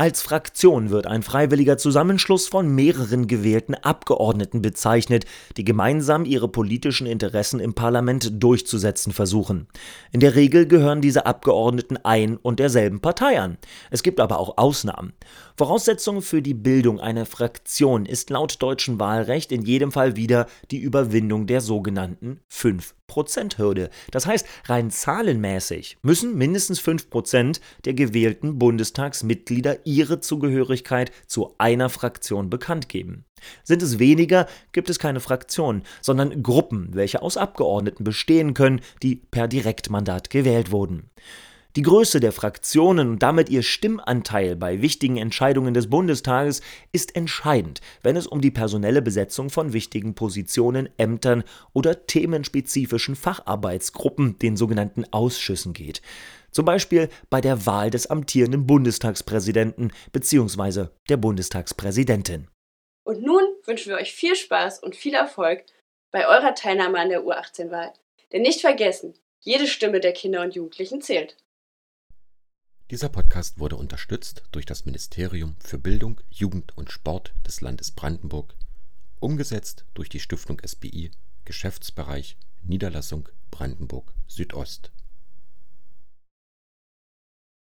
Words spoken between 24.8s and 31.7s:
zahlenmäßig müssen mindestens 5% der gewählten Bundestagsmitglieder ihre Zugehörigkeit zu